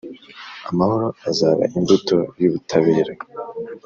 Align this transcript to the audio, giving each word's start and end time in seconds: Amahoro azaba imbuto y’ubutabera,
Amahoro 0.71 1.07
azaba 1.29 1.63
imbuto 1.77 2.17
y’ubutabera, 2.41 3.13